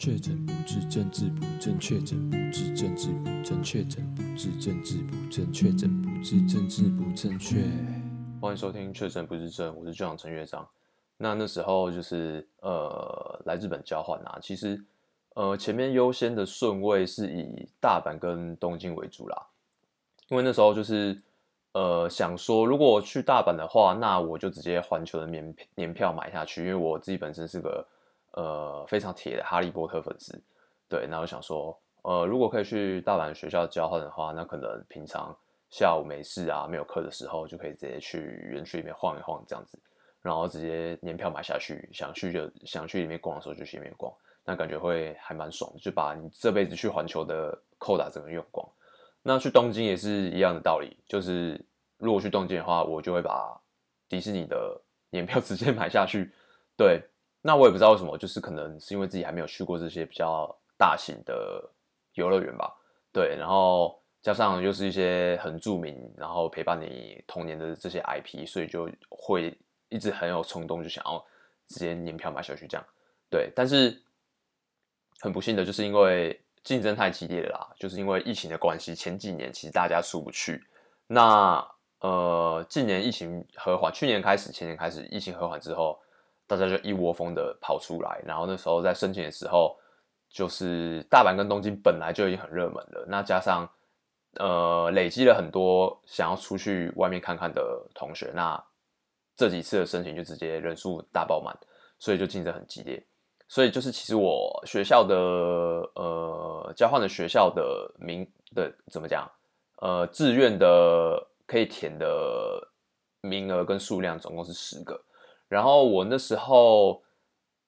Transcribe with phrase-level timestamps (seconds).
[0.00, 7.56] 确诊不治，政治不正确；确诊不治，政治不正确；确诊不治，政治不正确；确诊不治，政治不正确。
[8.40, 10.66] 欢迎收听《确诊不治症》，我是队长陈乐章。
[11.18, 14.82] 那那时候就是呃来日本交换啊，其实
[15.34, 19.48] 呃前面优先的顺位是以大阪跟东京为主啦，
[20.28, 21.20] 因为那时候就是
[21.72, 27.86] 呃想说，如果去大阪的话，那我就直接环球的年年票买下去，因为我自己本身是个。
[28.32, 30.40] 呃，非常铁的哈利波特粉丝，
[30.88, 35.36] 对，那我想说，呃，如果可以去大阪学校交换的话，那可能平常
[35.68, 38.20] 下午没事啊，没有课的时候，就可以直接去
[38.52, 39.76] 园区里面晃一晃这样子，
[40.22, 44.12] 然后直接年票买下去，想去就想去里面逛的时候就去里面逛，
[44.44, 48.64] 那感觉会还蛮爽的，就把你这辈子去环球的扣打整个用光。
[49.22, 51.60] 那去东京也是一样的道理，就是
[51.98, 53.60] 如果去东京的话，我就会把
[54.08, 56.30] 迪士尼的年票 直接买下去，
[56.76, 57.02] 对。
[57.42, 61.66] 那我也不知道为什么，就是可能是因为自己还没有去过这些比较大型的
[62.12, 62.70] 游乐园吧，
[63.12, 71.24] 对，然后加上又是一些很著名，然后陪伴你童年的这些 IP，所以就会一直很有冲动，就想要
[71.66, 72.86] 直接年票买下去这样，
[73.30, 73.50] 对。
[73.56, 74.02] 但是
[75.20, 80.62] 很不幸的就是因为竞争太激烈了啦，就是因为疫情的关系，前几年其实大家出不去。
[81.06, 81.66] 那
[82.00, 85.98] 呃，近年疫情和缓，去年开始，前年开始疫情和缓之后。
[86.50, 89.78] 大家就一窝蜂的跑出来，然后那时候在申请的时候，
[90.28, 93.70] 就是大阪跟东京本来就已经很热门了，那加上
[94.34, 98.60] 呃累积了很多想要出去外面看看的同学，那
[99.36, 101.56] 这几次的申请就直接人数大爆满，
[102.00, 103.00] 所以就竞争很激烈。
[103.46, 105.14] 所以就是其实我学校的
[105.94, 109.30] 呃交换的学校的名的怎么讲
[109.82, 112.60] 呃志愿的可以填的
[113.20, 115.00] 名额跟数量总共是十个。
[115.50, 117.02] 然后我那时候，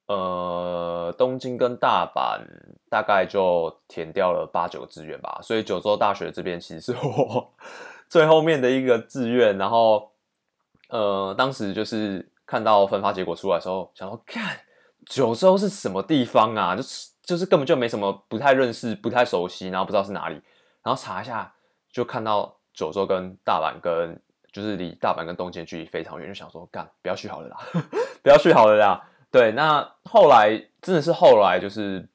[0.06, 2.40] 呃，东京跟大阪
[2.88, 7.52] 大概就填掉了八九个志愿吧，所以九州大学这边其实是我
[8.08, 9.58] 最后面的一个志愿。
[9.58, 10.12] 然后，
[10.90, 14.60] 呃，当时就是看到分发结果出来的时候，想说，看
[15.04, 16.76] 九州是什么地方啊？
[16.76, 20.40] 就是就是根本就没什么，不太认识，不太熟悉，然后不知道是哪里。
[20.84, 21.52] 然后查一下，
[21.92, 24.22] 就看到九州跟大阪跟。
[24.52, 27.56] 就是离大阪跟东京距离非常远，就想说干不要去好了啦，
[28.22, 29.08] 不要去好了啦。
[29.30, 30.50] 对，那后来
[30.82, 32.06] 真的是后来就是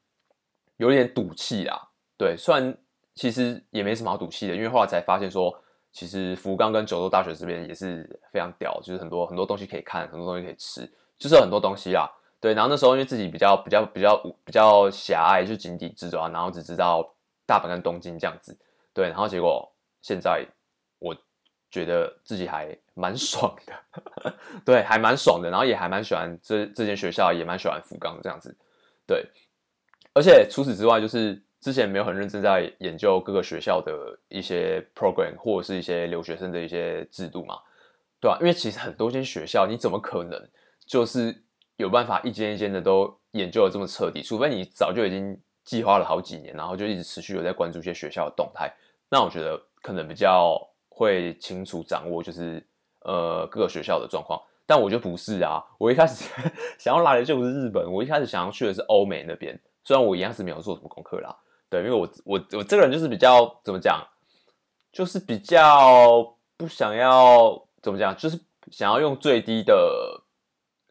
[0.77, 1.89] 有点赌气啦。
[2.15, 2.77] 对，虽然
[3.15, 5.51] 其实也没什么好赌气的，因为后来才发现说，
[5.91, 10.87] 其实福冈跟九州大学这边也是非常屌，就是很多很多东西可以看，很多东西可以吃，
[11.17, 12.07] 就是很多东西啦。
[12.39, 14.15] 对，然后那时候因为自己比较比较比较
[14.45, 17.15] 比较狭隘，就井底之蛙，然后只知道
[17.47, 18.55] 大阪跟东京这样子。
[18.93, 19.73] 对，然后结果
[20.03, 20.45] 现在
[20.99, 21.15] 我。
[21.69, 24.33] 觉得自己还蛮爽的，
[24.65, 28.55] 对，还蛮爽的，然后也还蛮喜欢这这间学校，也蛮喜欢福冈这样子，
[29.05, 29.25] 对。
[30.13, 37.59] 而且除此之外，就是之前没有很认真在研究各个学校的一些 program 或者是一些留学生的一些制度嘛，
[38.19, 38.37] 对吧？
[38.39, 40.41] 因为其实很多间学校，你怎么可能
[40.87, 41.35] 就是
[41.75, 44.23] 有办法一间一间的都研究的这么彻底？
[44.23, 48.73] 除非你早就已经计划了好几年，然后就一直持续有在关注一些学校的动态，
[49.09, 50.57] 那我觉得可能比较。
[50.97, 52.65] 会清楚掌握就是
[53.01, 56.25] 呃各个学校的状况，但我就不是啊，我一开始
[56.79, 61.37] 想要来的就不是日本，我一开始想要去的是欧美那边，虽然我一样是没有做什么功课啦，
[61.69, 64.03] 对，因为我我我这个人就是比较怎么讲，
[64.91, 68.39] 就是比较不想要怎么讲，就是
[68.71, 70.23] 想要用最低的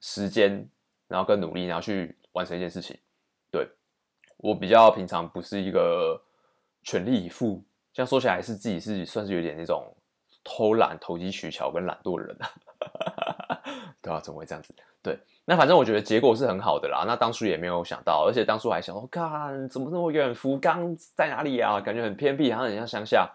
[0.00, 0.70] 时间，
[1.08, 2.96] 然后跟努力，然后去完成一件事情，
[3.50, 3.68] 对，
[4.36, 6.22] 我比较平常不是一个
[6.84, 7.64] 全力以赴。
[7.96, 9.90] 这样说起来是自己是算是有点那种
[10.44, 12.44] 偷懒、投机取巧跟懒惰的人啊，
[14.02, 14.74] 对啊，怎么会这样子？
[15.02, 17.04] 对，那反正我觉得结果是很好的啦。
[17.06, 20.34] 那当初也没有想到，而且当初还想说，看怎么那么远？
[20.34, 21.80] 福冈在哪里啊？
[21.80, 23.34] 感觉很偏僻，好像很像乡下。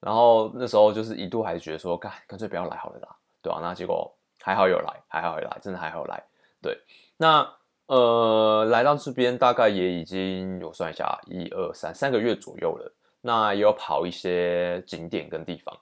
[0.00, 3.08] 然后那时候就是一度还觉得说，干干脆不要来好了啦，
[3.42, 3.58] 对吧？
[3.60, 6.22] 那结果还好有来，还好有来，真的还好有来。
[6.62, 6.78] 对，
[7.18, 7.46] 那
[7.84, 12.90] 呃，来到这边大概也已经我算一下，一二三三个月左右了。
[13.20, 15.78] 那也有跑一些景点跟地方。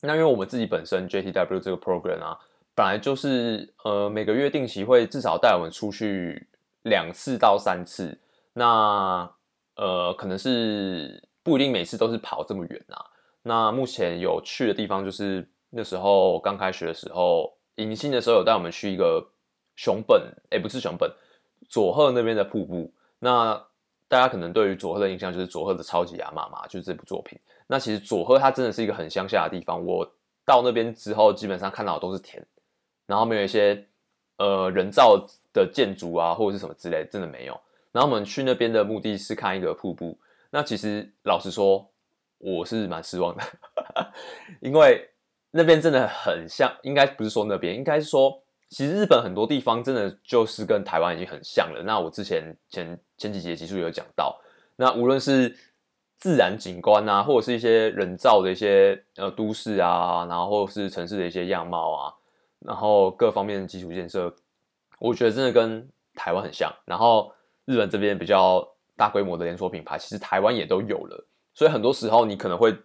[0.00, 2.38] 那因为我们自己本身 JTW 这个 program 啊，
[2.74, 6.46] 本来就是呃每个月定期会至少带我们出去
[6.82, 8.18] 两次到三次。
[8.52, 9.28] 那
[9.76, 13.04] 呃可能是不一定每次都是跑这么远啊。
[13.42, 19.26] 那目前有去的地方就是那时候刚开学的时候，迎新的时候有带我们去一个
[19.76, 21.10] 熊本，哎、不是熊本，
[21.68, 22.92] 佐贺那边的瀑布。
[23.20, 23.64] 那
[24.08, 27.38] 大家可能对于佐贺的印象就是佐贺的超级亚马嘛，就是这部作品。
[27.66, 29.84] 那其实佐贺它真的是一个很乡下的地方。
[29.84, 30.10] 我
[30.44, 32.42] 到那边之后，基本上看到的都是田，
[33.06, 33.86] 然后没有一些
[34.38, 35.22] 呃人造
[35.52, 37.60] 的建筑啊或者是什么之类，真的没有。
[37.92, 40.18] 然后我们去那边的目的是看一个瀑布。
[40.50, 41.86] 那其实老实说，
[42.38, 43.42] 我是蛮失望的，
[44.60, 45.10] 因为
[45.50, 51.82] 那边真的很像，应该不是说那边，应该是说，其实日本很多地方真的就是跟台湾已经很像了。
[51.84, 54.38] 那我之前前前几节集数有讲到，
[54.76, 55.56] 那无论是
[56.16, 62.14] 自然景观啊，或者是一些人造的一些呃都市啊，然后或者是城市的一些样貌啊，
[62.58, 64.34] 然后各方面的基础建设，
[64.98, 66.70] 我觉得真的跟台湾很像。
[66.84, 67.32] 然后
[67.64, 71.26] 日本这边比较大规模的连锁品牌，其实台湾也都有了。
[71.54, 72.76] 所以很多时候你可能会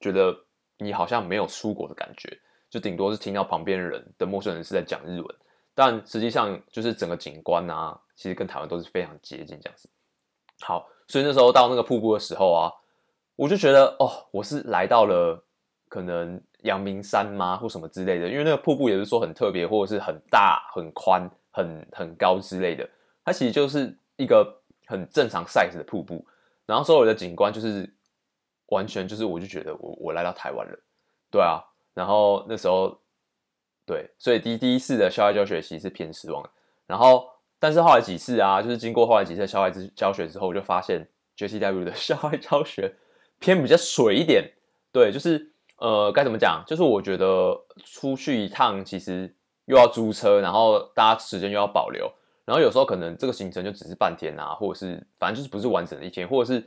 [0.00, 0.34] 觉得
[0.78, 2.38] 你好像没有出国的感觉，
[2.76, 5.36] 就顶多是听到旁边人的陌生人是在讲日文，
[5.74, 9.88] 但实际上就是整个景观啊，其实跟台湾都是非常接近这样子。
[10.60, 10.86] 好。
[11.08, 12.72] 所以那时候到那个瀑布的时候啊，
[13.36, 15.40] 我就觉得哦，我是来到了
[15.88, 18.28] 可能阳明山吗，或什么之类的。
[18.28, 22.90] 因为那个瀑布也是说很特别，或者是很大、很宽、很很高之类的。
[23.24, 26.26] 它其实就是一个很正常 size 的瀑布，
[26.66, 27.88] 然后所有的景观就是
[28.66, 30.76] 完全就是，我就觉得我我来到台湾了，
[31.30, 31.62] 对啊。
[31.96, 32.96] 然后那时候
[33.84, 36.50] 对，所以第第一次的校外教学其实是偏失望的，
[36.86, 37.26] 然后。
[37.58, 41.08] 但是后来几次啊，就是经过后来几次校外之教学之后，我就发现
[41.38, 42.94] JCW 的 校外教学
[43.40, 44.52] 偏比较水一点。
[44.92, 46.62] 对，就是呃该怎么讲？
[46.66, 49.34] 就是我觉得出去一趟，其实
[49.64, 52.12] 又要租车，然后大家时间又要保留，
[52.44, 56.62] 然后有时候可能这个行程就只是半天啊，或者是反正就是不是完整的一天，或者是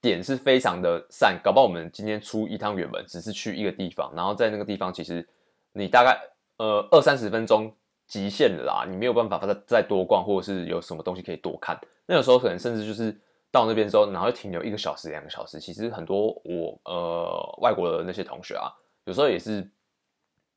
[0.00, 5.28] 点是非常的散，搞不好我们今天出一趟远门，只是去一个地方，然后在那个地方其实
[5.72, 6.20] 你大概
[6.56, 7.74] 呃二三十分钟。
[8.10, 11.78] 极限的啦，你没有办法再再多逛，或者是有什么东西可以多看。
[12.06, 13.16] 那有时候可能甚至就是
[13.52, 15.60] 到那边之后，然后又停留一个小时、两个小时。
[15.60, 18.66] 其实很多我呃外国的那些同学啊，
[19.04, 19.64] 有时候也是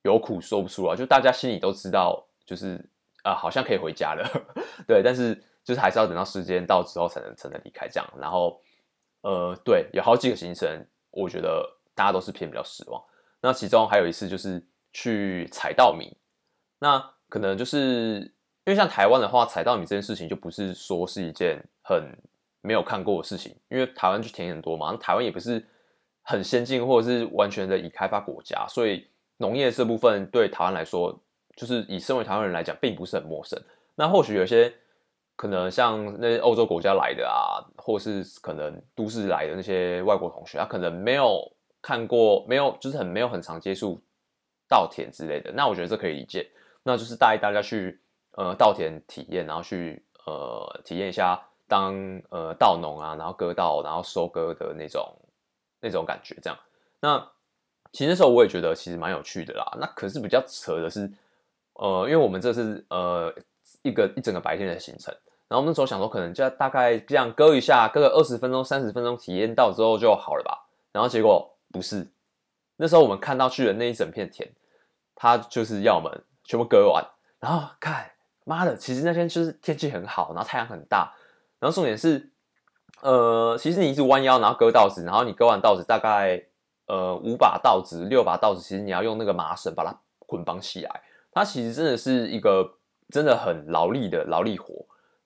[0.01, 0.95] 有苦说不出啊。
[0.95, 2.83] 就大家心里都知道，就是
[3.21, 4.27] 啊、好像可以回家了，
[4.87, 5.03] 对。
[5.03, 8.13] 但是就是还是要等到时间到之后才能才能离开这样。
[8.19, 8.59] 然后
[9.23, 13.03] 呃，对，有好几个行程，我觉得大家都是偏比较失望。
[13.41, 16.15] 那其中还有一次就是去采稻米，
[16.79, 17.11] 那。
[17.29, 18.19] 可能就是
[18.63, 22.15] 因为像台湾的话，采稻米这件事情就不是说是一件很
[22.61, 25.65] 没有看过的事情，因为台湾就田很多嘛，台湾也不是
[26.21, 31.19] 很先进或者是完全的已开发国家，所以农业这部分对台湾来说，
[31.55, 33.59] 就是以身为台湾人来讲，并不是很陌生。
[33.95, 34.71] 那或许有些
[35.35, 41.51] 可能像那些欧洲国家来的啊，或是可能都市来的那些外国同学，他可能没有
[41.81, 43.99] 看过，没有就是很没有很常接触
[44.67, 46.49] 稻田之类的，那我觉得这可以理解。
[46.83, 47.99] 那就是带大家去
[48.31, 51.95] 呃稻田体验，然后去呃体验一下当
[52.29, 55.17] 呃稻农啊，然后割稻，然后收割的那种
[55.79, 56.35] 那种感觉。
[56.41, 56.59] 这样，
[56.99, 57.31] 那
[57.91, 59.77] 其实那时候我也觉得其实蛮有趣的啦。
[59.79, 61.09] 那可是比较扯的是，
[61.73, 63.33] 呃，因为我们这是呃
[63.83, 65.15] 一个一整个白天的行程，
[65.47, 70.67] 然后那时候想说可能就大概这样割一下，割个二十分钟、三十分钟体验到之后就好了吧。
[70.91, 72.07] 然后结果不是，
[72.77, 74.49] 那时候我们看到去的那一整片田，
[75.13, 76.23] 它就是要我们。
[76.45, 77.01] 全部割完，
[77.39, 78.11] 然后看，
[78.43, 81.13] 妈的，其实那天就是天气很好，然后太阳很大，
[81.57, 82.33] 然后重点是，
[82.99, 86.43] 呃，其实你一直弯腰，然后割稻子，然后你割完稻子大概
[86.87, 89.97] 呃五把稻子、六把稻子，其实你要用那个麻绳把它
[90.27, 91.01] 捆绑起来，
[91.31, 92.69] 它其实真的是一个
[93.13, 94.73] 真的很劳力的劳力活。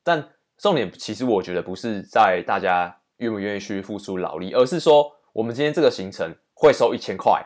[0.03, 0.23] 但
[0.57, 7.41] 重点其实我觉得不是在大家愿不愿意去付出劳力，而是说我们今天这个行程会收一千块，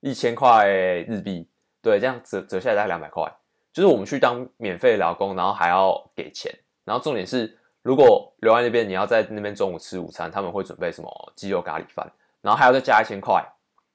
[0.00, 1.48] 一千块日币。
[1.80, 3.32] 对，这样折折下来大概两百块，
[3.72, 6.52] 就是我们去当免费劳工，然后还要给钱。
[6.84, 12.10] 然后重点是，如果留在那边，你要在那边中午吃午餐，他们会准备什么鸡肉咖喱饭，
[12.42, 13.44] 然后还要再加一千块。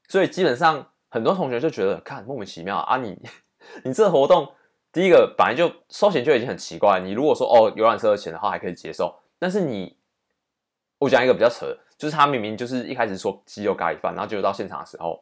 [0.08, 3.30] 所以基本上很多同学就觉得，看莫名其妙啊你，你
[3.86, 4.50] 你这个活动，
[4.94, 7.02] 第一个本来就收钱就已经很奇怪。
[7.04, 9.98] 你如果说哦游览车的钱的话还可以接受，但是你
[11.00, 15.22] 我讲一个比较扯，就是他明明就是一开始说鸡肉咖喱饭，然后结果到现场的时候。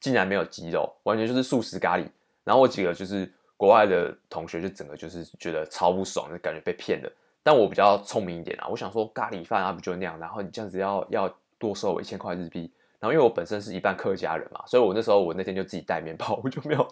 [0.00, 2.04] 竟然没有鸡肉，完全就是素食咖喱。
[2.42, 7.12] 然后我几个就是国外的同学，就整个就是觉得超不爽，就感觉被骗了。
[7.40, 12.68] 但我比较聪明一点啊，我想说咖喱饭啊不就那样，然后你这样子要要多收我一千块日币。
[13.02, 16.86] 然后因为我本身是一半客家人嘛，所以我那时候我那天就自己带面包， 我就没有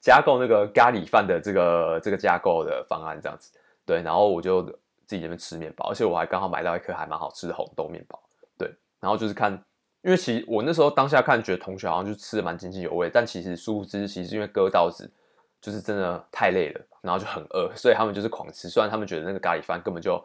[0.00, 3.50] 加购那个咖喱饭的这个这个加购的方案这样子。
[3.84, 4.62] 对，然后我就
[5.06, 8.16] 自己那边吃面包，而且我还刚好买到一颗还蛮好吃的红豆面包。
[8.56, 9.60] 对，然后就是看。
[10.02, 15.06] 因为其实我那时候当下看，觉得同学好像就吃的蛮津津有味，但其实殊不知，其实因为割稻子
[15.60, 18.70] 就是真的太累了，然后就很饿，所以他们就是狂吃。
[18.70, 20.18] 虽然他们觉得那个咖喱饭根本就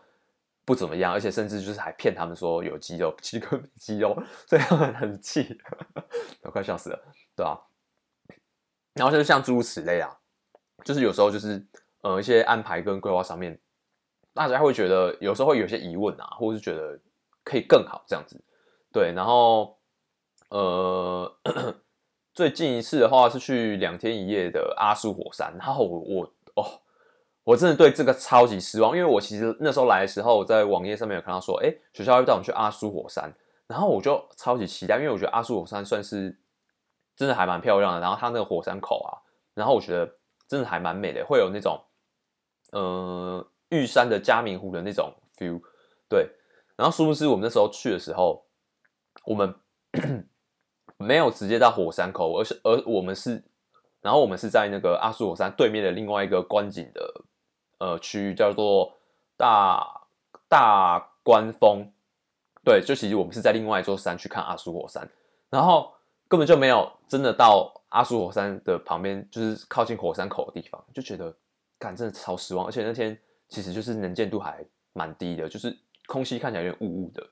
[0.65, 4.17] 不怎么样，而且甚至就是还骗他们说有肌肉，其实根本没鸡肉，
[4.47, 5.57] 所以他们很气，
[6.41, 6.99] 都快笑死了，
[7.35, 7.67] 对吧、
[8.93, 10.17] 然后就是像诸如此类啊，
[10.83, 11.63] 就是有时候就是
[12.01, 13.59] 呃一些安排跟规划上面
[14.33, 16.99] 大家会觉得有时候会有些疑问啊，或者是觉得
[17.43, 18.43] 可以更好这样子。
[18.91, 19.77] 对，然后
[20.49, 21.37] 呃，
[22.33, 26.81] 最近一次的话是去两天一夜的阿苏火山，然后我我哦，
[27.45, 33.33] 我真的对这个超级失望，因为我其实那时候来的时候，在网页上面有看到说，哎，学校要带我们去阿苏火山，
[33.67, 36.37] 然后我就超级期待，因为我觉得阿苏火山算是
[37.15, 39.23] 真的还蛮漂亮的，然后它那个火山口啊，
[39.53, 40.17] 然后我觉得
[40.49, 41.81] 真的还蛮美的，会有那种
[42.73, 45.61] 呃玉山的嘉明湖的那种 feel，
[46.09, 46.27] 对，
[46.75, 48.43] 然后殊不知我们那时候去的时候。
[49.23, 49.55] 我们
[50.99, 53.43] 没有直接到火山口，而是而我们是，
[54.01, 57.23] 然后我们是在那个阿苏火山对面的另外一个观景的
[57.77, 58.93] 呃区域，叫做
[59.37, 60.07] 大
[60.47, 61.91] 大关峰。
[62.63, 65.07] 对，就其实我们是在另外一座山去看阿苏火山，
[65.49, 65.93] 然后
[66.27, 71.31] 根本就没有真的到阿苏火山的旁边，就是靠近火山口的地方，就觉得，
[71.77, 72.65] 感，真的超失望。
[72.65, 73.15] 而且那天
[73.47, 75.77] 其实就是能见度还蛮低的，就是
[76.07, 77.25] 空气看起来有点雾雾的。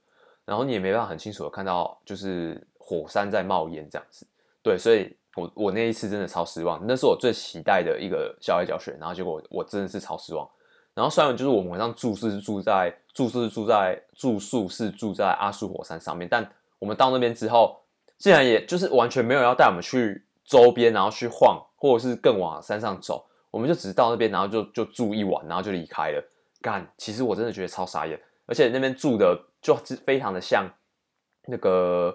[0.45, 4.27] 然后你也没办法很清楚的看到，就是火山在冒烟这样子，
[4.61, 10.47] 对，所以我我那一次真的超失望，那是我最期待的一个校外教学，然后结果我，真的是超失望。
[10.93, 16.47] 然后虽然就是我们晚上住宿是住在住宿是住在住宿是住在阿苏火山上面，但
[16.79, 17.81] 我们到那边之后，
[18.17, 26.23] 竟然也就是完全没有要带我们去周边，然后去晃，或者是更往山上走，我们就只是到那边，然后就就住一晚，然后就离开了。
[26.61, 29.47] 干，其实我真的觉得超傻眼，而且那边住的。
[29.63, 30.69] 就是非常的像
[31.47, 32.13] 那个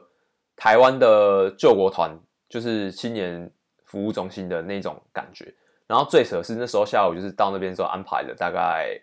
[0.54, 2.14] 台湾的救国团，
[2.48, 3.50] 就是青年
[3.84, 5.52] 服务中心的那种感觉。
[5.86, 9.00] 然后最扯是那时候下午就是到那边之后安排了大概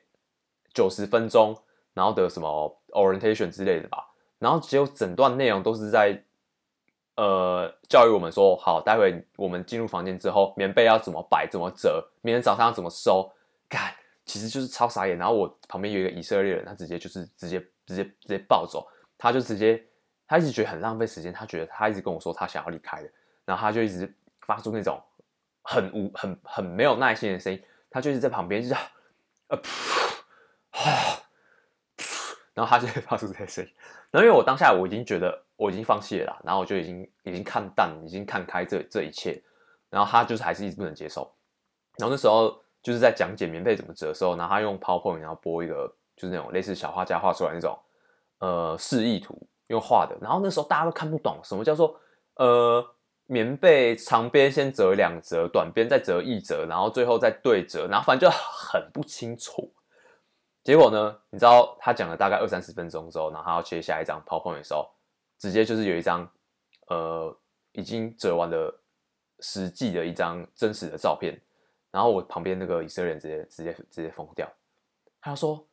[0.73, 1.57] 九十分钟，
[1.93, 4.07] 然后的什么 orientation 之类的吧。
[4.39, 6.21] 然后结果整段内容都是在
[7.15, 13.31] 呃教育我们说，好，待会我们进入房间之后，棉被要怎么摆、怎么折，明天早上要怎么收。
[13.69, 13.93] 干，
[14.25, 15.17] 其实就是超傻眼。
[15.17, 17.63] 然后我旁边有一个以色列人，他直接就是直接。
[17.87, 18.83] 直接直接暴走，
[19.15, 19.79] 他就直接，
[20.27, 23.07] 他一直觉得很浪费时间，他觉得他一直跟我说他想要离开的，
[23.45, 24.11] 然后他就一直
[24.41, 25.01] 发出那种
[25.61, 28.75] 很无很很没有耐心的声音，他就一直在旁边就是，
[29.47, 29.57] 呃，
[30.71, 30.81] 啊，
[32.53, 33.71] 然后他就会发出这些声音，
[34.11, 39.41] 然后因为我当下我已经觉得我已经放弃了啦，然后我就已经已经看淡，已经看开这这一切，
[39.89, 41.33] 然后他就是还是一直不能接受，
[41.97, 45.95] 然后那时候就是在讲解棉被怎么折的时候，然后他用 PowerPoint 然后播一个。
[46.17, 47.77] 就是那种类似小画家画出来那种，
[48.39, 49.37] 呃，示意图
[49.67, 51.99] 用画的，然后那时候大家都看不懂什么叫做
[52.35, 52.94] 呃
[53.27, 59.73] 棉被长边先折两折，短边再折一折，然后最后再对折，然后反正就很不清楚。
[60.63, 64.89] 结果呢，你知道他讲了大概二三十分钟之后，然后他要切下一张 PowerPoint 的时候，
[65.37, 66.29] 直接就是有一张
[66.87, 67.37] 呃
[67.73, 68.73] 已经折完的
[69.39, 71.39] 实际的一张真实的照片，
[71.91, 74.51] 然后我旁边那个以色列人直接直接直接疯掉，
[75.21, 75.67] 他说。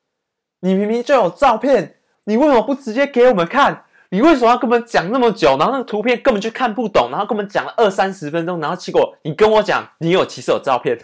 [0.64, 3.84] 你明明就有照片，你为什么不直接给我们看？
[4.12, 5.56] 你为什么要跟我们讲那么久？
[5.56, 10.98] 然后那个图片根本就看不懂，然后跟我们讲了二三十分钟，然后结果你跟我讲你有其实有照片，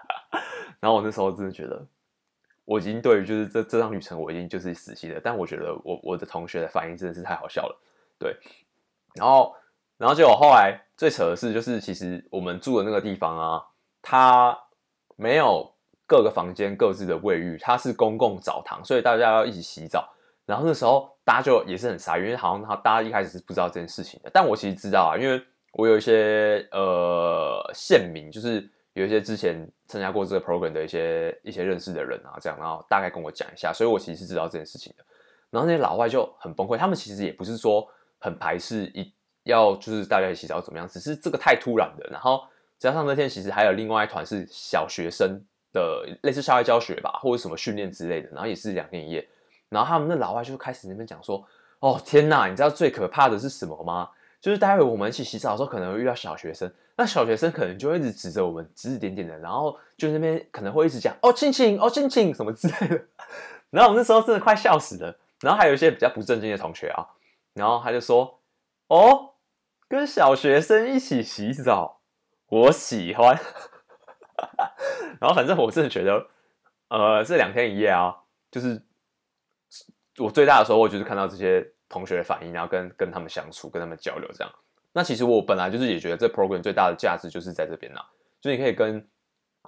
[0.80, 1.84] 然后我那时候真的觉得，
[2.64, 5.20] 我已经对于就是这这趟旅程我已经就是死心了。
[5.22, 7.78] 但我觉得我我的同学的反应真的是太好笑了，
[8.18, 8.34] 对。
[9.14, 9.54] 然后
[9.98, 13.62] 然后结果后来最扯的是，就是其实我们住的那个地方啊，
[14.00, 14.58] 它
[15.16, 15.70] 没有。
[16.10, 20.10] 各个房间各自的卫浴，它是公共澡堂，所以大家要一起洗澡。
[20.48, 24.30] 然后那时候大家就也是很傻，因为好像他大家一开始是不知道这件事情的。
[24.32, 25.38] 但我其实知道啊，因为
[25.74, 35.04] 我有一些呃县民，就是有一些之前参加过这个 program 的一些一些认识的人啊，这样，然后大概跟我讲一下，所以我其实是知道这件事情的。
[35.50, 37.86] 然后那些老外就很崩溃，他们其实也不是说
[38.18, 39.12] 很排斥一
[39.42, 42.08] 要就是大家一起找怎么样，只是这个太突然的。
[42.10, 42.42] 然后
[42.78, 45.44] 加上那天其实还有另外一团是小学生。
[45.70, 49.28] 的类似校外教学吧，或者什么训练之类的，然后也是两天一夜，
[49.68, 51.44] 然后他们那老外就开始那边讲说
[51.80, 54.10] ：“哦天哪，你知道最可怕的是什么吗？
[54.40, 63.04] 就是待会我们一起洗澡的时候，可能会遇到小学生，那小学生可能就会一直指着我们指指点点的，然后就那边可能会一直讲‘哦亲亲，哦亲亲’什么之类的。
[63.70, 65.18] 然后我们那时候真的快笑死了。
[65.40, 67.06] 然后还有一些比较不正经的同学啊，
[67.54, 68.40] 然后他就说
[68.88, 69.34] ：‘哦，
[69.88, 72.00] 跟小学生一起洗澡，
[72.48, 73.38] 我喜欢。
[75.20, 76.26] ’”然后反正我真的觉得，
[76.88, 78.16] 呃，这两天一夜啊，
[78.50, 78.82] 就是
[80.18, 84.52] 我最大的收获就是看到这些同学的反应，然后跟跟他们相处，跟他们交流这样。
[84.92, 88.04] 那其实我本来就是也觉得这 program 最大的价值就是在这边啦，
[88.40, 89.06] 就你可以跟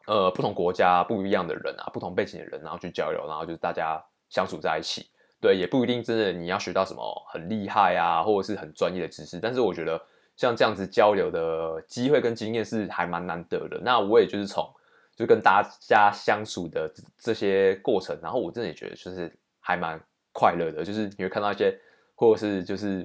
[0.06, 5.10] 呃不同国家不一样的人啊，不同背景的人，然后去交流，然后就是大家相处在一起。
[5.40, 7.02] 对，也不一定真的你要学到什么
[7.32, 10.00] 很厉害啊，或者是很专业的知识，但是我觉得。
[10.36, 13.78] 像这样子交流的机会跟经验是还蛮难得的。
[13.82, 14.66] 那我也就是从，
[15.14, 19.30] 就跟大家相处的这些过程，然后我真的也觉得就是
[19.60, 21.78] 还蛮快乐的，就是你会看到一些，
[22.14, 23.04] 或者是就是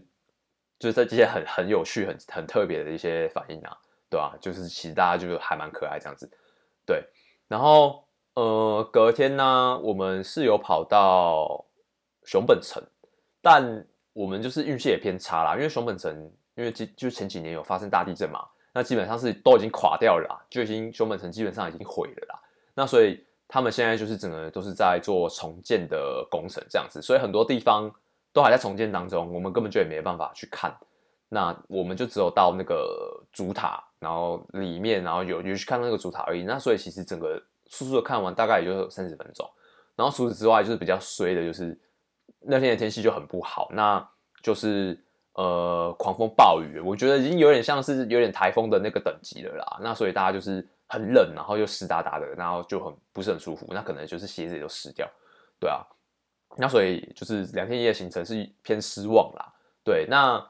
[0.79, 3.77] 就是在这些很很有趣、很很特别的一些反应啊，
[4.09, 4.37] 对吧、啊？
[4.39, 6.29] 就是其实大家就是还蛮可爱这样子，
[6.85, 7.03] 对。
[7.47, 11.65] 然后呃，隔天呢，我们是有跑到
[12.23, 12.83] 熊本城，
[13.41, 16.13] 但我们就是运气也偏差啦，因为熊本城
[16.55, 18.45] 因为就就前几年有发生大地震嘛。
[18.77, 22.41] 那基本上是都已经垮掉了啦，就已经熊本城基本上已经毁了啦。
[22.73, 27.91] 那所以他们现在就是整个都是在做重建的工程这样子，所以很多地方
[28.33, 30.75] 都还在重建当中，我们根本就也没办法去看。
[31.29, 36.43] 那我们就只有到那个主塔，然后里面，然后有有去看那个主塔而已。
[36.43, 39.49] 那所以其实整个速速的看完大概也就三十分钟。
[39.95, 41.77] 然后除此之外，就是比较衰的就是
[42.39, 44.07] 那天的天气就很不好，那
[44.41, 44.99] 就是。
[45.37, 49.77] 呃，狂风暴雨，我觉得已经有点像是有点台风的那个等级了啦。
[49.81, 53.67] 那所以大家就是很冷，然后又湿哒哒的，然后就很不是很舒服。
[53.71, 55.09] 那可能就是鞋子也都湿掉，
[55.59, 55.85] 对啊。
[56.57, 59.53] 那所以就是两天一夜行程是偏失望啦。
[59.83, 60.43] 对，那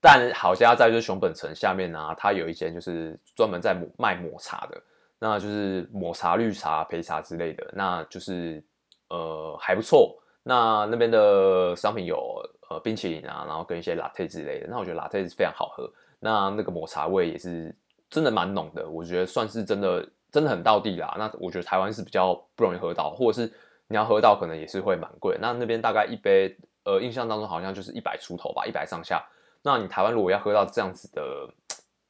[0.00, 4.82] 但好家在就是熊本城下面啊，它有一间就是专门在卖抹茶的，
[5.18, 8.62] 那就是抹茶、绿茶、焙茶之类的，那就是
[9.08, 10.16] 呃还不错。
[10.42, 12.42] 那那边的商品有。
[12.70, 15.86] 呃，冰淇淋啊，然后跟一些 latte 之类的，那我觉得 latte 是非常好喝。
[16.18, 17.76] 那那个抹茶味也是
[18.14, 21.16] 真的蛮浓的，我觉得算是真的真的很道地啦。
[21.18, 23.52] 那我觉得台湾是比较不容易喝到，或者是
[23.88, 25.36] 你要喝到，可能也是会蛮贵。
[25.40, 29.20] 那那边大概一杯，呃，印象当中好像就是一百出头吧，一百上下。
[29.62, 31.48] 那你台湾如果要喝到这样子的，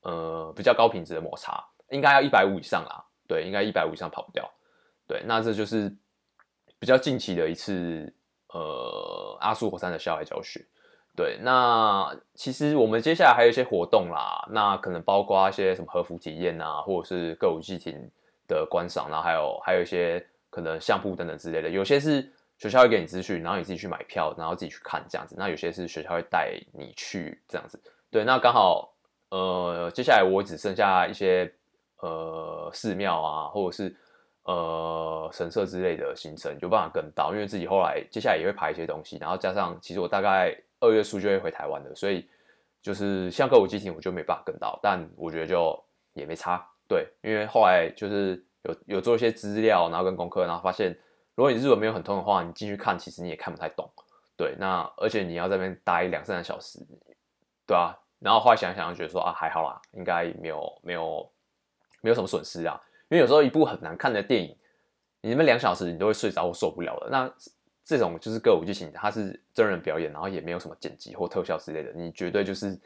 [0.03, 3.03] 呃，比较高品质的抹茶，应该要一百五以上啦。
[3.27, 4.49] 对，应该一百五以上跑不掉。
[5.09, 5.91] 对，那这就是
[6.79, 8.15] 比较近期的一次。
[8.55, 10.65] 呃，阿苏火山的校外教学，
[11.17, 17.95] 对，那其实我们接下来还有一些活动啦，那可能包括一些什么和服体验啊，或者是歌舞伎町
[18.49, 22.29] 的观赏，然后还有还有一些可能相扑等等之类的，有些是
[22.59, 27.81] 学校会给你资讯，然后你自己去买票，然后自己去看这样子，那有些是学校会带你去这样子，
[28.11, 28.93] 对，那刚好
[29.29, 31.49] 呃，接下来我只剩下一些
[32.01, 33.97] 呃寺庙啊，或者是。
[34.47, 42.29] 呃，神社之类的行程有办法跟到，因为自己后来接下来也会排一些东西，然后加上其实我大概二月初就会回台湾的，所以
[42.83, 50.97] 就是像歌舞激情我就没办法跟到，但我觉得就也没差，对，因为后来就是有有做一些资料，然后跟功课，然后发现
[51.35, 53.91] 如果你日文没有很通的话，你进去看其实你也看不太懂，
[54.37, 56.79] 对，那而且你要在那边待两三个小时，
[57.67, 61.31] 对啊，然后后来想想觉得说啊还好啦，应该没有没有
[62.01, 62.81] 没有什么损失啊。
[63.09, 64.57] 因为有时候一部很难看的电影，
[65.21, 67.09] 你那么两小时你都会睡着或受不了了。
[67.11, 67.33] 那
[67.85, 72.81] 这种就是歌舞剧情，它是真人表演，然后也没有什么剪辑或特效之类的，你绝对就是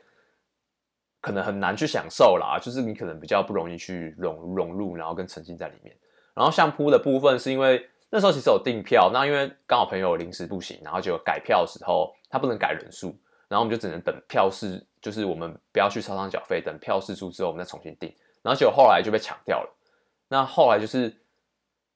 [1.20, 2.58] 可能很难去享受啦。
[2.60, 5.96] 就是你可能比较不容易去融融入，然后跟沉浸在里面。
[6.34, 13.16] 然后相扑的部分是因为那时候其实有订票，那因为刚好朋友临时不行，然后就改票的时候他不能改人数，
[13.48, 18.12] 然后我们就只能等票是，就是我们不要去超商缴费，等票释出之后我们再重新订。
[18.42, 19.74] 然后结果后来就被抢掉了。
[20.28, 21.14] 那后来就是，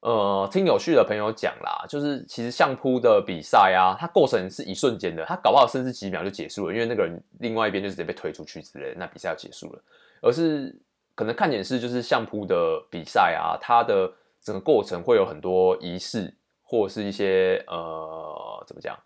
[0.02, 9.80] 呃，听有趣的朋友讲啦，就是其实相扑的比赛啊，它过程是一瞬间的，它搞不好甚至几秒就结束了，因为那个人另外一边就直接被推出去之类，那比赛要结束了。
[10.20, 10.76] 而是
[11.14, 16.34] 可能看点是就是相扑的比赛啊，它的整个过程会有很多仪式，
[16.64, 18.98] 或是一些呃怎么讲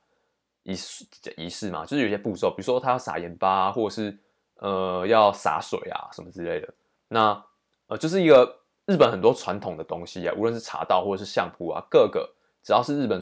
[0.63, 1.05] 仪式
[1.37, 4.19] 仪式嘛，就是有些步骤，比如说他要撒盐巴，或者是
[4.61, 6.73] 呃要洒水啊什么之类的。
[7.09, 7.45] 那
[7.89, 8.61] 呃就是一个。
[8.87, 13.21] 日本很多传统的东西啊，无论是茶道或者是相扑啊，各个只要是日本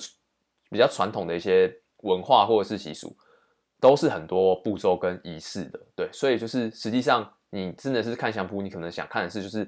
[0.71, 3.17] 比较传统的一些文化或者是习俗，
[3.81, 5.81] 都是很多步骤跟仪式的。
[5.97, 9.67] 对，所以就是实际上你真的是看相扑，你可能想看的是就是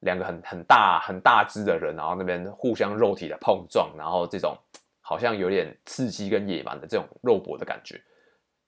[0.00, 4.56] 两个很很大很大只的人，然后那边互相肉体的碰撞，然后这种
[5.02, 8.00] 好像有点刺激跟野蛮的这种肉搏的感觉，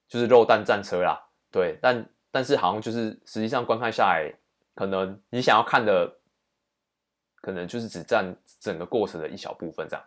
[0.07, 1.19] 就是肉弹战车啦。
[1.51, 4.31] 对，但但是好像就是实际上观看下来，
[4.75, 6.18] 可能你想要看的。
[7.41, 10.05] 可能就是只占整个过程的一小部分这样，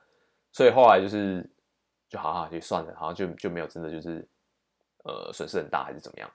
[0.52, 1.48] 所以后来就是
[2.08, 4.28] 就好好就算了，好像就就没有真的就是
[5.04, 6.30] 呃损失很大还是怎么样？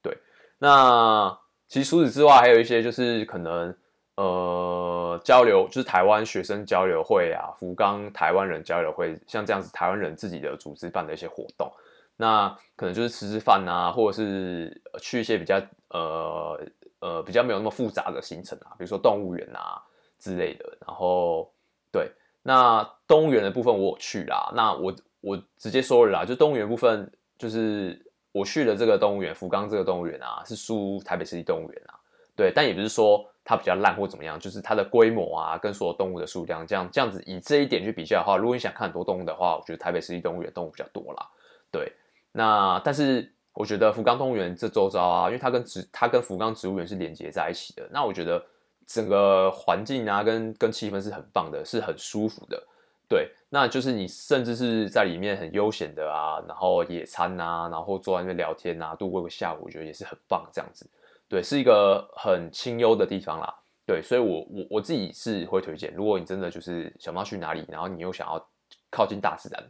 [0.00, 0.16] 对，
[0.58, 3.76] 那其实除此之外还有一些就是可能
[4.16, 11.70] 呃交流，就是台湾学生交流会啊，福冈台湾人交流会，像这样子台湾人自己的组织办的一些活动，
[12.16, 16.60] 那可能就是吃吃饭啊，或者是去一些比较呃
[17.00, 19.82] 呃比较没有那么复杂的行程啊，比如说动物园啊。
[20.24, 21.52] 之类的，然后
[21.92, 22.10] 对，
[22.42, 24.50] 那动物园的部分我去啦。
[24.56, 28.00] 那我我直接说了啦，就动物园部分，就是
[28.32, 31.92] 我去的这个动物园，福冈这个动物园啊，是输台北市立动物园啊。
[32.34, 41.28] 对，但也不是说它比较烂或怎么样，就是它的规模啊，跟所有动物的数量这样这样子，以这一点去比较的话，如果你想看很多动物的话，我觉得台北市立动物园动物比较多啦。
[41.70, 41.92] 对，
[42.32, 48.44] 那但是我觉得福冈动物园这周遭啊，因为它跟植它跟福冈植物园是连接在一起的，那我觉得
[48.86, 52.62] 整个环境啊跟跟气氛是很棒的，是很舒服的。
[53.06, 60.88] 对，那就是你甚至是在里面很悠闲的啊，然后野餐啊，然后坐在那边聊天啊，度过一个下午，我觉得也是很棒，这样子。
[61.28, 63.54] 对，是一个很清幽的地方啦。
[63.86, 68.48] 对，所以我我我自己是会推荐，如果你真的就是想不到去哪里，然后你又想要
[68.90, 69.62] 靠近大自然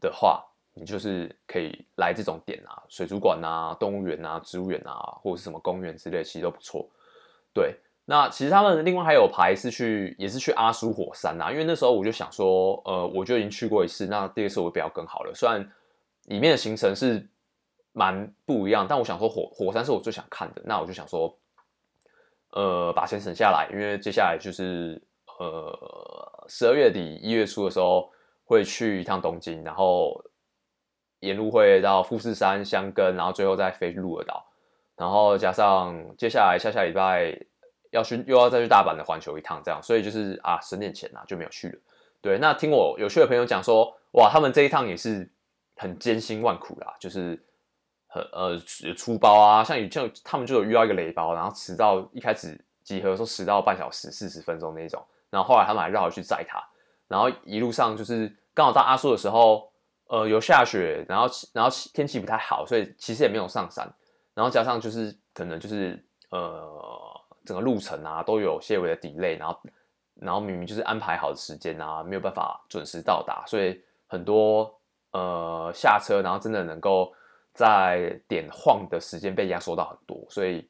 [0.00, 6.88] 的话，你就是可以来这种点啊，水族馆啊、动物园啊、植物园啊，或者是什么公园之类，其实都不错。
[7.52, 7.76] 对。
[8.08, 11.50] 那其实他们另外还有排是去，也是去阿苏火山呐。
[11.50, 15.34] 因为那时候我就想说，呃，我就已经去过一次，那第二次我不要更好了。
[15.34, 15.60] 虽然
[16.26, 17.28] 里面的行程是
[17.92, 20.62] 蛮不一样，但我想说火火山是我最想看的。
[20.64, 21.36] 那我就想说，
[22.52, 25.02] 呃，把钱省下来，因为接下来就是
[25.40, 28.08] 呃十二月底一月初的时候
[28.44, 30.24] 会去一趟东京，然后
[31.18, 34.46] 沿路会到富士山、箱根，然后最后再飞鹿儿岛，
[34.94, 37.36] 然后加上接下来下下礼拜。
[37.90, 41.78] 要去又要再去大阪的环球一趟，这样，所以就是啊，省点钱呐，就没有去了。
[42.20, 45.30] 对，那听我有趣的朋友讲说，哇，他们这一趟也是
[45.76, 47.40] 很艰辛万苦啦，就是
[48.08, 48.58] 很呃
[48.96, 56.60] 出包啊，像以前他们就有遇到一个雷包，然后迟到，一开始集合说迟到半小时四十分钟那种，然后后来他们还绕回去载他，
[57.06, 59.70] 然后一路上就是刚好到阿苏的时候，
[60.08, 63.88] 呃，有下雪，然后然后天气不太好，所以其实也没有上山，
[64.34, 67.05] 然后加上就是可能就是呃。
[67.46, 69.60] 整个路程啊都有些微的 delay，然后
[70.16, 74.78] 然后明明就是安排好的时间啊，没有办法准时到达，所以很多
[75.12, 77.14] 呃下车，然后真的能够
[77.54, 80.68] 在点晃的时间被压缩到很多，所以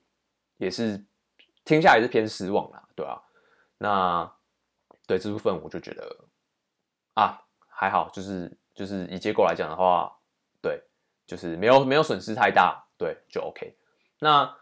[0.59, 1.03] 也是
[1.65, 3.21] 听下来是偏失望啦，对啊，
[3.79, 4.33] 那
[5.07, 6.17] 对这部分我就觉得
[7.15, 10.13] 啊还好，就是就是以结果来讲的话，
[10.61, 10.83] 对，
[11.27, 13.77] 就是没有没有损失太大，对，就 OK。
[14.19, 14.57] 那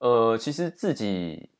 [0.00, 1.50] 呃，其实自己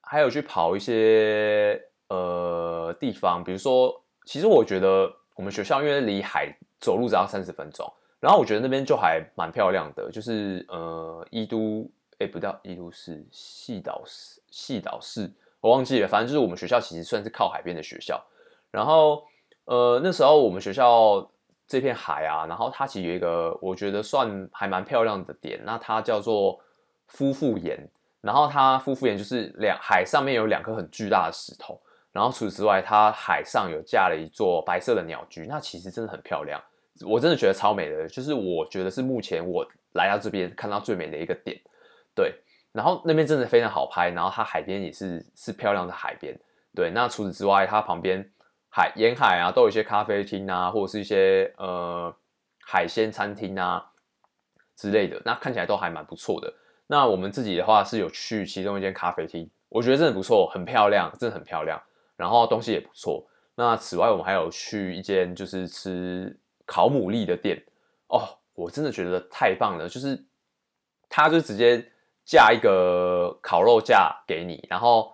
[0.00, 18.20] 还有去跑一些呃地方，比如说，其实我觉得我们学校因为离海走路只要三十分钟，然后我觉得那边就还蛮漂亮的，就是呃伊都，哎，不叫伊都市，细岛市，细岛市，我忘记了，反正就是我们学校其实算是靠海边的学校，
[18.72, 19.24] 然后
[19.66, 21.30] 呃那时候我们学校
[21.68, 26.60] 这片海啊，然后它其实有一个我觉得算还蛮漂亮的点，那它叫做。
[27.08, 27.88] 夫妇岩，
[28.20, 31.80] 然后它夫妇岩就是两海上面有两颗很巨大的石头，
[32.12, 36.60] 然后除此之外，它海上有架了一座白色的鸟居，那其实真的很漂亮，
[37.04, 41.56] 我真的觉得超美的，就是我觉得是目前我来到这边看到最美的一个点，
[42.14, 42.34] 对，
[42.72, 46.38] 然后那边真的非常好拍，然后它海边也是是漂亮的海边，
[46.74, 48.28] 对，那除此之外，它旁边
[48.68, 52.14] 海沿海啊都有一些咖啡厅啊，或者是一些呃
[52.64, 53.84] 海鲜餐厅啊
[54.74, 56.52] 之类的，那看起来都还蛮不错的。
[56.88, 61.82] 那我们自己的话是有去其中一间咖啡厅，我觉得真的不错，很漂亮，真的很漂亮。
[62.16, 63.26] 然后东西也不错。
[63.56, 67.60] 那此外，我们还有去一间就是吃烤牡蛎的店
[68.06, 68.22] 哦，
[68.54, 70.24] 我真的觉得太棒了，就是
[71.08, 71.84] 他就直接
[72.24, 75.12] 架一个烤肉架给你，然后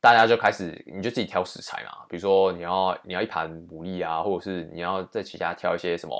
[0.00, 6.16] 大家就开始你就自己挑食材嘛，比如说你要你要一盘牡蛎啊，或者是你要在其他挑一些什么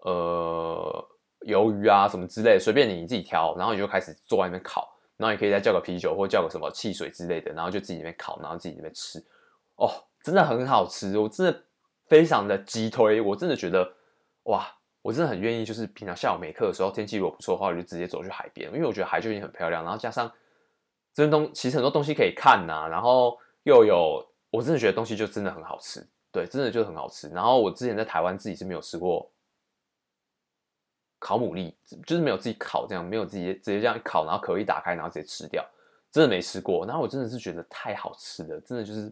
[0.00, 1.08] 呃。
[1.46, 9.18] 鱿鱼啊，什么之类，随便你，你自己挑，然后你就开始坐在那边烤，然后你可以再叫个啤酒或叫个什么汽水之类的，然后就自己那边烤，然后自己那边吃，
[9.76, 9.90] 哦，
[10.22, 11.64] 真的很好吃，我真的
[12.08, 13.86] 非常的激推，我真的觉得
[14.44, 14.66] 哇，
[15.02, 20.30] 我真的很愿意，就是平常下午没课的时候，天气如果不错的话，我就直接走去海边，因为我觉得海就已经很漂亮，然后加上
[21.12, 29.30] 这边东其实很多东西可以看呐、然后又有我真的觉得东西就真的很好吃，对，真的就很好吃，然后我之前在台湾自己是没有吃过。
[31.24, 31.72] 烤牡蛎
[32.04, 35.66] 就是没有自己烤这样，没有自己直接这样烤，然后壳一打开，然后直接吃掉，
[36.12, 36.84] 真的没吃过。
[36.84, 39.04] 然后我真的是觉得太好吃了，真的就是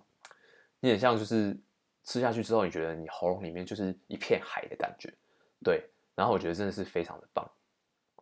[0.80, 1.58] 有点像就是
[2.04, 5.10] 吃下去之后，你觉得你喉咙里面就是一片海的感觉，
[5.64, 5.82] 对。
[6.14, 7.50] 然后我觉得真的是非常的棒。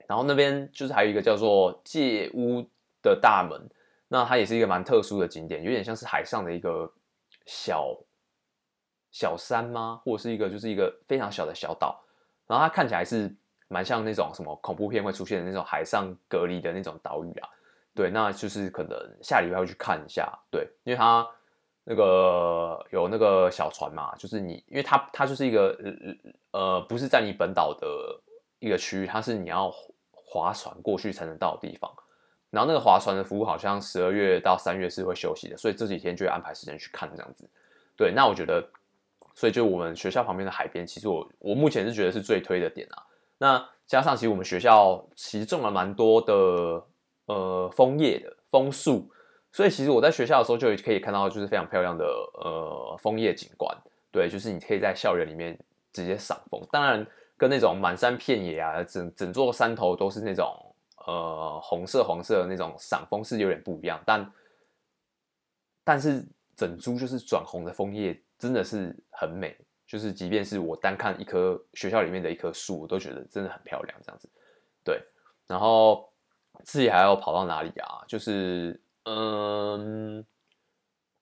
[0.06, 2.64] 然后那边就是还有一个叫做界屋
[3.02, 3.60] 的大门，
[4.06, 6.88] 那它也是一个蛮特殊的景点，有点像是海上的一个
[7.44, 7.98] 小
[9.10, 10.00] 小山吗？
[10.04, 12.00] 或者是一个就是一个非常小的小岛，
[12.46, 13.34] 然后它看起来是。
[13.72, 17.48] 蛮像那种什么恐怖片会出现的那种海上隔离的那种岛屿啊，
[17.94, 21.24] 对，那就是可能下礼拜会去看一下，对，因为它
[21.84, 25.78] 那个有那个小船嘛，就是你，因为它它就是一个
[26.50, 27.88] 呃不是在你本岛的
[28.58, 29.72] 一个区域，它是你要
[30.10, 31.88] 划船过去才能到的地方，
[32.50, 37.48] 然后那个划船的服务好像十二月到三月是会休息的，所以这几天就会安排时间去看这样子。
[37.96, 38.68] 对，那我觉得，
[39.36, 43.06] 所以就我们学校旁边的海边，其实我我目前是觉得是最推的点啊。
[43.40, 46.84] 那加上其实我们学校其实种了蛮多的
[47.24, 49.10] 呃枫叶的枫树，
[49.50, 53.74] 所以其实我在学校的时候就可以看到就是非常漂亮的呃枫叶景观。
[54.12, 55.58] 对，就是你可以在校园里面
[55.90, 60.54] 直接赏枫，当然跟那种满山遍野啊，整整座山头都是那种
[61.06, 64.32] 呃红色黄色的那种赏枫是有点不一样，但
[65.82, 66.22] 但是
[66.54, 69.56] 整株就是转红的枫叶真的是很美，
[69.90, 74.30] 就是即便是我单看一棵学校里面的一棵树，我都觉得真的很漂亮，这样子。
[74.84, 75.02] 对，
[75.48, 76.08] 然后
[76.62, 78.04] 自己还要跑到哪里啊？
[78.06, 80.24] 就是嗯，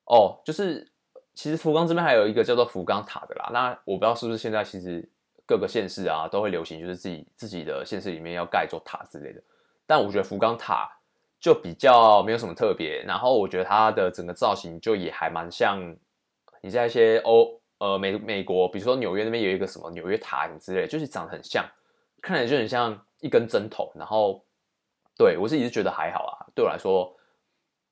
[0.05, 0.93] 哦，就是。
[1.35, 5.09] 其实福冈这边还有一个叫做福冈塔的啦，那我不知道是不是现在其实
[5.47, 9.41] 各个县市啊都会流行，就是自己自己的县市里面要盖座塔之类的。
[9.87, 10.91] 但我觉得福冈塔
[11.39, 15.97] 就比较没有什么特别，然后我觉得它的整个造型就也还蛮像
[16.61, 21.65] 你在一些欧呃美美国，比如说纽约那边有一个什么纽约塔什么之类，就是长得很像，
[22.21, 23.91] 看起来就很像一根针头。
[23.95, 24.45] 然后
[25.17, 27.17] 对我自己是觉得还好啊，对我来说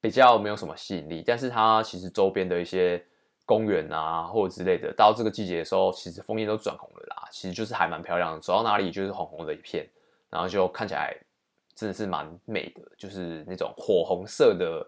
[0.00, 3.04] 比较没有什么吸引力，但是它其实周边的一些。
[3.48, 7.28] 公园啊，或者之类的，到这个季节的时候，其实枫叶都转红了啦。
[7.30, 9.88] 其实就是还蛮漂亮的，走到哪里就是红红的一片，
[10.28, 11.16] 然后就看起来
[11.72, 14.84] 真的是蛮美的，就是那种火红色的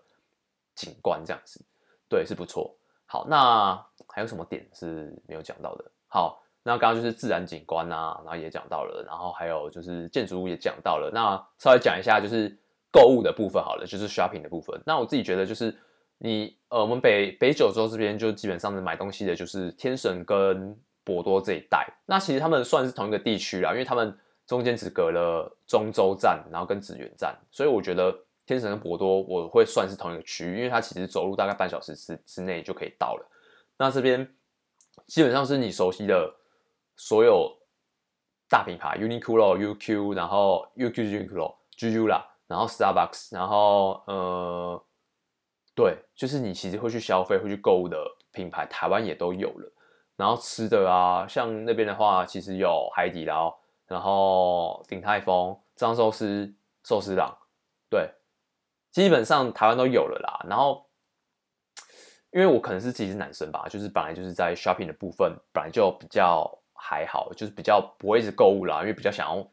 [0.74, 1.64] 景观这样子，
[2.08, 2.76] 对，是不错。
[3.08, 3.74] 好，那
[4.14, 5.84] 还有什么点是没有讲到的？
[6.06, 11.10] 好，那刚刚就是自然景观啊，然后也讲到了，然后还有就是建筑物也讲到了。
[11.12, 12.56] 那稍微讲一下就是
[12.92, 14.80] 购物的部分好了，就是 shopping 的部分。
[14.86, 15.76] 那我自己觉得就是。
[16.20, 21.86] 你呃，我们北北九州这边就基本上是买东西的，就是天神跟博多这一带。
[22.06, 28.12] 那其实他们算是同一个地区啦，因为他们中间只隔了中州站，然后跟紫园站，所以我觉得
[28.48, 33.30] 天神跟博多我会算是同一个区域，因为它其实走路大概半小时之之内就可以到了。
[33.76, 34.34] 那这边
[35.06, 36.34] 基本上是你熟悉的
[36.96, 37.56] 所有
[38.48, 44.84] 大品牌，Uniqlo、UQ，然后 UQ、Uniqlo、GU 啦，然后 Starbucks，然后呃。
[45.74, 47.96] 对，就是你其实会去消费、会去购物的
[48.32, 49.72] 品牌，台湾也都有了。
[50.16, 53.56] 然后吃的啊，像那边的话，其实有海底捞，
[53.86, 57.32] 然后鼎泰丰、张寿司、寿司郎，
[57.88, 58.10] 对，
[59.02, 60.46] 基本上台湾都有了啦。
[60.48, 60.84] 然后，
[62.30, 69.50] 因为我可能是自己是男生吧，就是本来就是在 shopping 的部分，本来就比较还好，就是比较不会一直购物啦，因为比较想要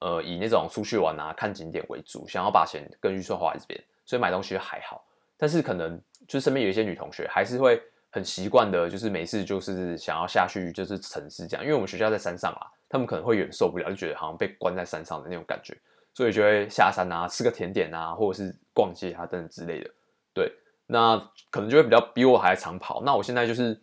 [0.00, 5.04] 呃以那种出去玩啊、看景点为主，想要把钱跟预算花在这边，所以买东西还好。
[5.36, 15.76] 但是可能就是身边有一些女同学还是会很习惯的，就是每次就是想要下去就是城市这样，因为我们学校在山上啊，他们可能会有点受不了，就觉得好像被关在山上的那种感觉，
[16.14, 19.90] 所以就会下山啊，吃个甜点啊，或者是逛街啊等等之类的。
[20.32, 20.50] 对，
[20.86, 21.18] 那
[21.50, 23.02] 可能就会比较比我还常跑。
[23.02, 23.78] 那我现在就是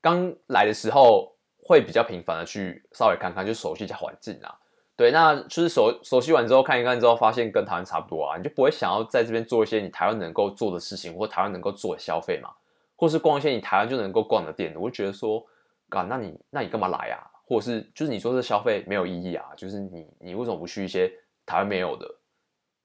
[0.00, 4.54] 刚来的时候会比较频繁的去稍微看看，就熟悉一下环境啊。
[4.96, 12.50] 对，那就是熟熟悉完之后看一看之后，发现跟台湾差不多啊，你就不会想要在这边做一些你台湾能够做的事情，或台湾能够做的消费嘛，
[12.94, 14.72] 或是逛一些你台湾就能够逛的店。
[14.76, 15.44] 我就觉得说，
[15.88, 17.26] 啊，那你那你干嘛来啊？
[17.46, 19.44] 或者是就是你说这消费没有意义啊？
[19.56, 21.12] 就是你你为什么不去一些
[21.46, 22.14] 台湾没有的，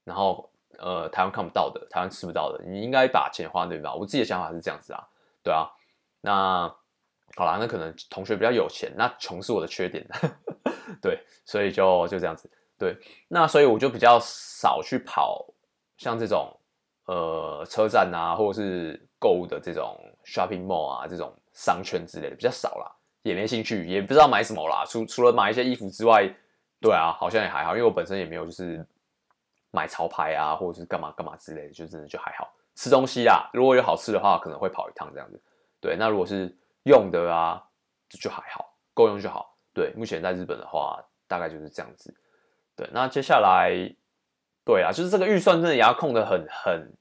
[0.03, 2.63] 然后呃台湾看不到的，台湾吃不到的？
[2.65, 3.93] 你应该把钱花对吧？
[3.93, 5.03] 我自己的想法是这样子啊，
[5.43, 5.69] 对啊。
[6.21, 6.67] 那
[7.35, 10.05] 好啦，那可能同学比较有钱，那穷是我的缺点。
[11.01, 12.51] 对，所以就就这样子。
[12.77, 15.45] 对，那所以我就比较少去跑
[15.97, 16.51] 像这种
[17.05, 22.91] 呃车站啊，或者是购物的这种 shopping mall 啊，这种商圈之类的比较少啦，
[23.21, 24.83] 也没兴趣，也不知道买什么啦。
[24.85, 26.27] 除除了买一些衣服之外，
[26.81, 28.85] 对啊，好像也还好，因为我本身也没有就是
[29.71, 32.53] 买潮牌啊，或者是干嘛干嘛之类的，就真的就还好。
[32.75, 35.41] 吃东西啊，如果有好吃的话，可能会跑一趟这样子。
[35.81, 37.61] 对，那如果是用的啊，
[38.09, 39.53] 就还好，够用就好。
[39.73, 42.13] 对，目前在日本的话，大概就是这样子。
[42.75, 43.71] 对，那接下来，
[44.63, 46.93] 对啊，就是这个预算真的也要控得很很，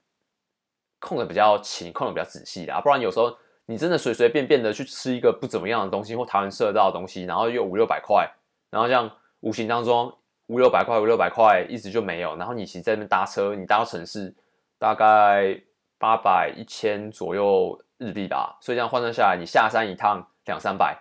[0.99, 2.81] 控得比较勤，控得比较仔细啦。
[2.81, 8.29] 不然有时候你真的随随便便的去吃一个不怎么样的东西，或台湾吃得到的东西，然后又五六百块，
[8.69, 9.09] 然后这样
[9.41, 10.15] 无形当中
[10.47, 14.33] 五六百块五六百块一直就没有，然后你其实在那边搭车，你搭到城市
[14.77, 15.59] 大概
[15.97, 20.97] 八百一千左右日币吧，所以这样换算下来，你下山一趟两三百，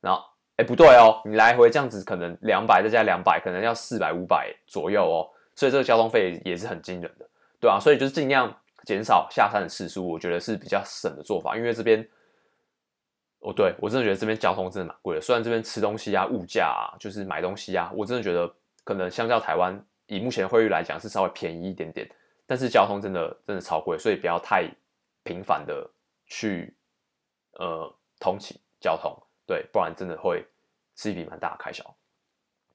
[0.00, 0.22] 然后。
[0.56, 5.24] 哎，不对哦，你来回这样子可能两百再加两百，可能要四百五百左右哦，
[5.56, 7.26] 所以这个交通费也是很惊人的，
[7.58, 12.06] 对啊，所以就是尽量减少下山的次数，我觉得是比较省的做法，因为这边，
[13.42, 18.52] 哦，对，我真的觉得这边交通真的蛮贵的，虽然这边吃东西啊、物价啊，就是买东西啊，我真的觉得
[18.84, 22.08] 可能相较台湾以目前汇率来讲是稍微便宜一点点，
[22.46, 24.70] 但是交通真的真的超贵，所以不要太
[25.24, 25.90] 频繁的
[26.26, 26.72] 去
[27.54, 29.12] 呃通勤交通，
[29.44, 30.46] 对，不然真的会
[30.94, 31.84] 是一笔蛮大的开销。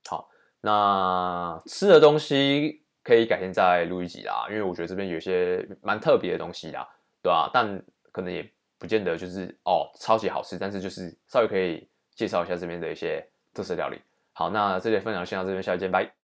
[0.10, 6.86] 好，那吃的东西可以改天再录一集啦，因为我觉得这边有些蛮特别的东西啦，
[7.22, 7.52] 对吧、啊？
[7.54, 14.02] 但可能也不见得就是哦超级好吃，但是就是稍微可以介绍一下这边的一些特色料理。
[14.34, 16.18] 好，那这里分享先到这边，下期见，拜。